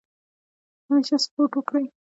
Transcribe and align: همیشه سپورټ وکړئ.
همیشه 0.89 1.17
سپورټ 1.23 1.51
وکړئ. 1.57 1.85